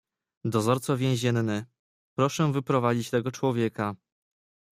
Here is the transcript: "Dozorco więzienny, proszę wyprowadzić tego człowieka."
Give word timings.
"Dozorco 0.45 0.97
więzienny, 0.97 1.65
proszę 2.15 2.51
wyprowadzić 2.51 3.09
tego 3.09 3.31
człowieka." 3.31 3.95